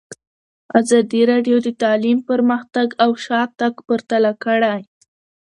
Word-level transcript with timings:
ازادي 0.79 1.21
راډیو 1.31 1.57
د 1.65 1.67
تعلیم 1.83 2.17
پرمختګ 2.29 2.87
او 3.03 3.09
شاتګ 3.25 3.73
پرتله 3.87 4.31
کړی. 4.43 4.79